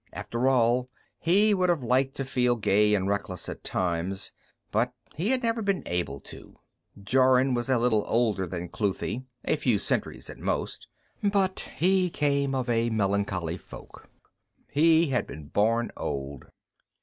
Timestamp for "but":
4.71-4.95, 11.21-11.69